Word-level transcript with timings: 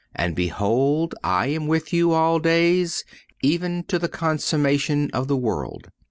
and 0.15 0.35
behold 0.35 1.13
I 1.23 1.45
am 1.49 1.67
with 1.67 1.93
you 1.93 2.11
all 2.11 2.39
days, 2.39 3.05
even 3.43 3.83
to 3.83 3.99
the 3.99 4.09
consummation 4.09 5.11
of 5.11 5.27
the 5.27 5.37
world." 5.37 5.91